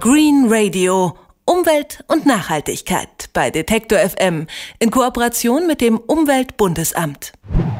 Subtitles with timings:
[0.00, 4.46] Green Radio Umwelt und Nachhaltigkeit bei Detektor FM
[4.78, 7.32] in Kooperation mit dem Umweltbundesamt.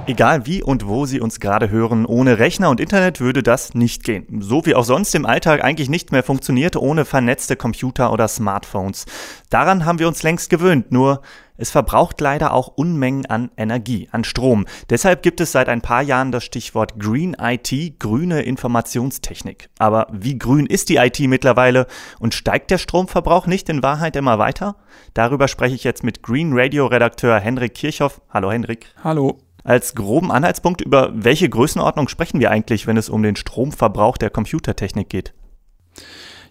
[0.09, 4.03] Egal wie und wo Sie uns gerade hören, ohne Rechner und Internet würde das nicht
[4.03, 4.41] gehen.
[4.41, 9.05] So wie auch sonst im Alltag eigentlich nicht mehr funktioniert ohne vernetzte Computer oder Smartphones.
[9.49, 11.23] Daran haben wir uns längst gewöhnt, nur
[11.59, 14.65] es verbraucht leider auch Unmengen an Energie, an Strom.
[14.89, 19.69] Deshalb gibt es seit ein paar Jahren das Stichwort Green IT, grüne Informationstechnik.
[19.79, 21.87] Aber wie grün ist die IT mittlerweile
[22.21, 24.77] und steigt der Stromverbrauch nicht in Wahrheit immer weiter?
[25.15, 28.21] Darüber spreche ich jetzt mit Green Radio Redakteur Henrik Kirchhoff.
[28.31, 28.87] Hallo Henrik.
[29.03, 29.39] Hallo.
[29.65, 34.31] Als groben Anhaltspunkt, über welche Größenordnung sprechen wir eigentlich, wenn es um den Stromverbrauch der
[34.31, 35.35] Computertechnik geht?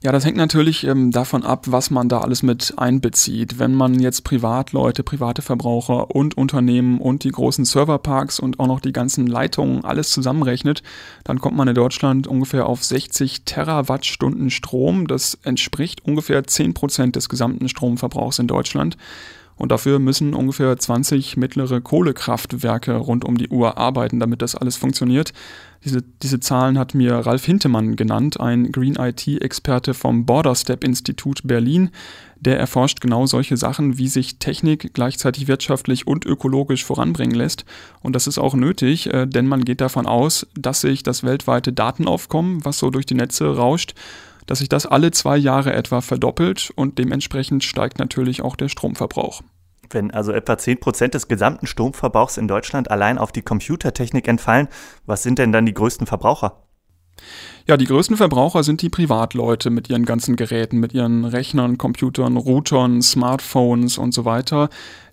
[0.03, 3.57] Ja, das hängt natürlich ähm, davon ab, was man da alles mit einbezieht.
[3.57, 8.79] Wenn man jetzt Privatleute, private Verbraucher und Unternehmen und die großen Serverparks und auch noch
[8.79, 10.83] die ganzen Leitungen alles zusammenrechnet,
[11.23, 15.07] dann kommt man in Deutschland ungefähr auf 60 Terawattstunden Strom.
[15.07, 18.97] Das entspricht ungefähr 10 Prozent des gesamten Stromverbrauchs in Deutschland.
[19.57, 24.75] Und dafür müssen ungefähr 20 mittlere Kohlekraftwerke rund um die Uhr arbeiten, damit das alles
[24.77, 25.33] funktioniert.
[25.83, 31.89] Diese, diese Zahlen hat mir Ralf Hintemann genannt, ein Green IT-Experte vom Borderstep Institut Berlin.
[32.39, 37.65] Der erforscht genau solche Sachen, wie sich Technik gleichzeitig wirtschaftlich und ökologisch voranbringen lässt.
[38.01, 41.73] Und das ist auch nötig, äh, denn man geht davon aus, dass sich das weltweite
[41.73, 43.95] Datenaufkommen, was so durch die Netze rauscht,
[44.47, 49.43] dass sich das alle zwei Jahre etwa verdoppelt und dementsprechend steigt natürlich auch der Stromverbrauch.
[49.89, 54.67] Wenn also etwa 10 Prozent des gesamten Stromverbrauchs in Deutschland allein auf die Computertechnik entfallen,
[55.05, 56.63] was sind denn dann die größten Verbraucher?
[57.67, 62.37] Ja, die größten Verbraucher sind die Privatleute mit ihren ganzen Geräten, mit ihren Rechnern, Computern,
[62.37, 64.69] Routern, Smartphones und so weiter.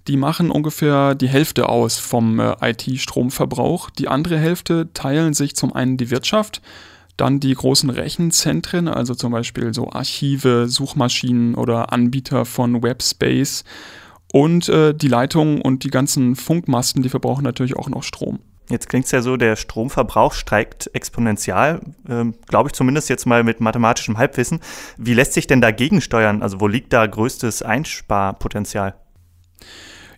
[0.06, 3.90] Die machen ungefähr die Hälfte aus vom äh, IT-Stromverbrauch.
[3.90, 6.60] Die andere Hälfte teilen sich zum einen die Wirtschaft,
[7.16, 13.64] dann die großen Rechenzentren, also zum Beispiel so Archive, Suchmaschinen oder Anbieter von Webspace.
[14.32, 18.40] Und äh, die Leitungen und die ganzen Funkmasten, die verbrauchen natürlich auch noch Strom.
[18.70, 23.44] Jetzt klingt es ja so, der Stromverbrauch steigt exponentiell, äh, glaube ich zumindest jetzt mal
[23.44, 24.60] mit mathematischem Halbwissen.
[24.96, 26.42] Wie lässt sich denn dagegen steuern?
[26.42, 28.94] Also wo liegt da größtes Einsparpotenzial?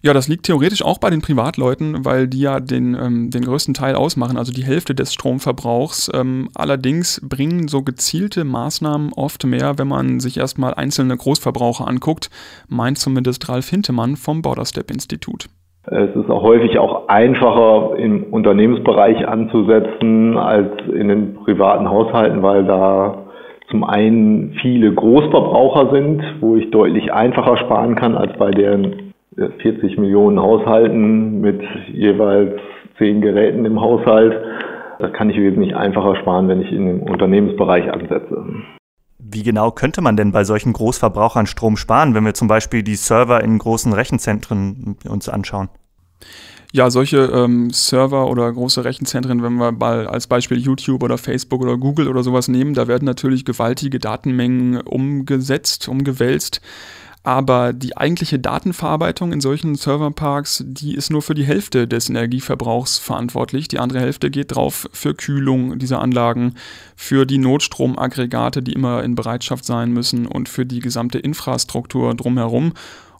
[0.06, 3.74] Ja, das liegt theoretisch auch bei den Privatleuten, weil die ja den, ähm, den größten
[3.74, 6.12] Teil ausmachen, also die Hälfte des Stromverbrauchs.
[6.14, 12.30] Ähm, allerdings bringen so gezielte Maßnahmen oft mehr, wenn man sich erstmal einzelne Großverbraucher anguckt,
[12.68, 15.46] meint zumindest Ralf Hintemann vom Borderstep Institut.
[15.86, 22.64] Es ist auch häufig auch einfacher im Unternehmensbereich anzusetzen als in den privaten Haushalten, weil
[22.64, 23.24] da
[23.70, 29.05] zum einen viele Großverbraucher sind, wo ich deutlich einfacher sparen kann als bei den
[29.36, 31.60] 40 Millionen Haushalten mit
[31.92, 32.58] jeweils
[32.98, 34.34] 10 Geräten im Haushalt.
[34.98, 38.44] Das kann ich wesentlich einfacher sparen, wenn ich in den Unternehmensbereich ansetze.
[39.18, 42.94] Wie genau könnte man denn bei solchen Großverbrauchern Strom sparen, wenn wir zum Beispiel die
[42.94, 45.68] Server in großen Rechenzentren uns anschauen?
[46.72, 51.62] Ja, solche ähm, Server oder große Rechenzentren, wenn wir mal als Beispiel YouTube oder Facebook
[51.62, 56.60] oder Google oder sowas nehmen, da werden natürlich gewaltige Datenmengen umgesetzt, umgewälzt.
[57.26, 62.98] Aber die eigentliche Datenverarbeitung in solchen Serverparks, die ist nur für die Hälfte des Energieverbrauchs
[62.98, 63.66] verantwortlich.
[63.66, 66.54] Die andere Hälfte geht drauf für Kühlung dieser Anlagen,
[66.94, 72.74] für die Notstromaggregate, die immer in Bereitschaft sein müssen und für die gesamte Infrastruktur drumherum.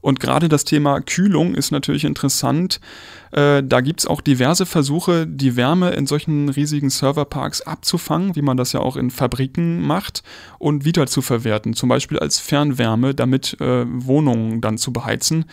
[0.07, 2.81] Und gerade das Thema Kühlung ist natürlich interessant.
[3.33, 8.43] Äh, da gibt es auch diverse Versuche, die Wärme in solchen riesigen Serverparks abzufangen, wie
[8.43, 10.23] man das ja auch in Fabriken macht,
[10.61, 15.47] und wieder zu verwerten, zum Beispiel als Fernwärme, damit äh, Wohnungen dann zu beheizen.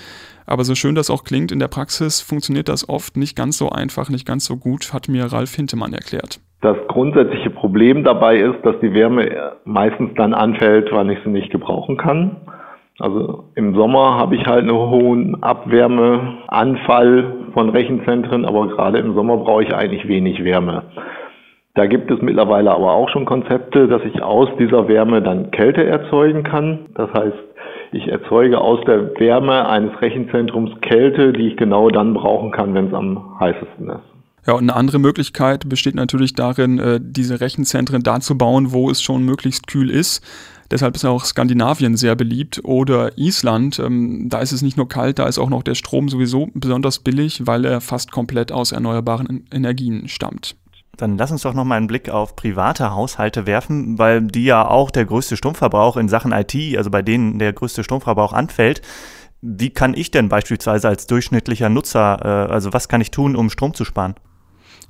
[0.45, 3.69] Aber so schön das auch klingt, in der Praxis funktioniert das oft nicht ganz so
[3.69, 6.39] einfach, nicht ganz so gut, hat mir Ralf Hintemann erklärt.
[6.61, 11.49] Das grundsätzliche Problem dabei ist, dass die Wärme meistens dann anfällt, weil ich sie nicht
[11.49, 12.37] gebrauchen kann.
[12.99, 19.37] Also im Sommer habe ich halt einen hohen Abwärmeanfall von Rechenzentren, aber gerade im Sommer
[19.37, 20.83] brauche ich eigentlich wenig Wärme.
[21.75, 25.83] Da gibt es mittlerweile aber auch schon Konzepte, dass ich aus dieser Wärme dann Kälte
[25.83, 26.85] erzeugen kann.
[26.93, 27.37] Das heißt,
[27.93, 32.87] ich erzeuge aus der Wärme eines Rechenzentrums Kälte, die ich genau dann brauchen kann, wenn
[32.87, 34.13] es am heißesten ist.
[34.45, 38.89] Ja, und eine andere Möglichkeit besteht natürlich darin, äh, diese Rechenzentren da zu bauen, wo
[38.89, 40.21] es schon möglichst kühl ist.
[40.73, 43.77] Deshalb ist auch Skandinavien sehr beliebt oder Island.
[43.77, 46.97] Ähm, da ist es nicht nur kalt, da ist auch noch der Strom sowieso besonders
[46.97, 50.55] billig, weil er fast komplett aus erneuerbaren Energien stammt.
[50.97, 54.67] Dann lass uns doch noch mal einen Blick auf private Haushalte werfen, weil die ja
[54.67, 58.81] auch der größte Stromverbrauch in Sachen IT, also bei denen der größte Stromverbrauch anfällt.
[59.41, 63.51] Wie kann ich denn beispielsweise als durchschnittlicher Nutzer, äh, also was kann ich tun, um
[63.51, 64.15] Strom zu sparen?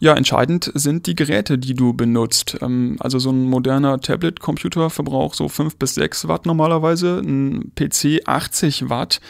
[0.03, 2.57] Ja, entscheidend sind die Geräte, die du benutzt.
[2.61, 8.19] Ähm, also so ein moderner Tablet-Computer verbraucht so 5 bis 6 Watt normalerweise, ein PC
[8.25, 9.21] 80 Watt.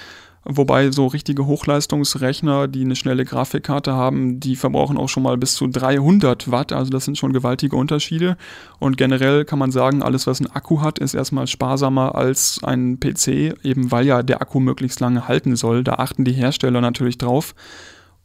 [0.46, 5.54] Wobei so richtige Hochleistungsrechner, die eine schnelle Grafikkarte haben, die verbrauchen auch schon mal bis
[5.54, 6.74] zu 300 Watt.
[6.74, 8.36] Also das sind schon gewaltige Unterschiede.
[8.80, 13.00] Und generell kann man sagen, alles, was einen Akku hat, ist erstmal sparsamer als ein
[13.00, 15.84] PC, eben weil ja der Akku möglichst lange halten soll.
[15.84, 17.54] Da achten die Hersteller natürlich drauf.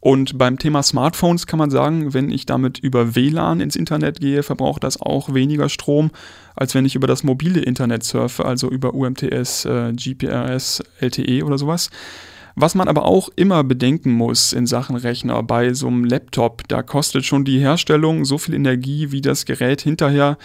[0.01, 4.43] Und beim Thema Smartphones kann man sagen, wenn ich damit über WLAN ins Internet gehe,
[4.43, 6.11] verbraucht das auch weniger Strom,
[6.55, 11.57] als wenn ich über das mobile Internet surfe, also über UMTS, äh, GPRS, LTE oder
[11.57, 11.89] sowas.
[12.55, 16.81] Was man aber auch immer bedenken muss in Sachen Rechner bei so einem Laptop, da
[16.81, 20.37] kostet schon die Herstellung so viel Energie, wie das Gerät hinterher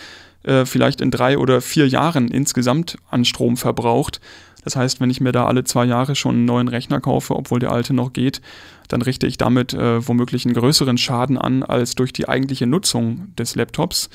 [0.44, 4.20] äh, vielleicht in drei oder vier Jahren insgesamt an Strom verbraucht.
[4.64, 7.60] Das heißt, wenn ich mir da alle zwei Jahre schon einen neuen Rechner kaufe, obwohl
[7.60, 8.40] der alte noch geht,
[8.88, 13.34] dann richte ich damit äh, womöglich einen größeren Schaden an als durch die eigentliche Nutzung
[13.36, 14.08] des Laptops.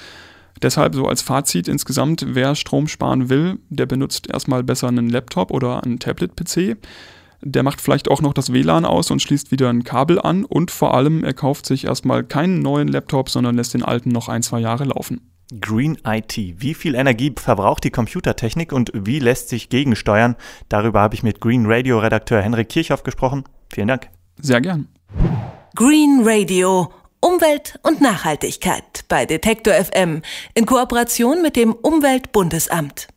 [0.61, 5.51] Deshalb so als Fazit insgesamt, wer Strom sparen will, der benutzt erstmal besser einen Laptop
[5.51, 6.77] oder einen Tablet-PC.
[7.41, 10.71] Der macht vielleicht auch noch das WLAN aus und schließt wieder ein Kabel an und
[10.71, 14.43] vor allem er kauft sich erstmal keinen neuen Laptop, sondern lässt den alten noch ein,
[14.43, 15.21] zwei Jahre laufen.
[15.59, 16.37] Green IT.
[16.37, 20.35] Wie viel Energie verbraucht die Computertechnik und wie lässt sich gegensteuern?
[20.69, 23.43] Darüber habe ich mit Green Radio Redakteur Henrik Kirchhoff gesprochen.
[23.73, 24.09] Vielen Dank.
[24.39, 24.87] Sehr gern.
[25.75, 26.93] Green Radio.
[27.21, 30.21] Umwelt und Nachhaltigkeit bei Detektor FM
[30.53, 33.09] in Kooperation mit dem Umweltbundesamt.